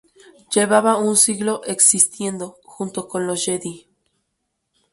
[0.49, 3.87] Llevaba un siglo existiendo, junto con los Jedi.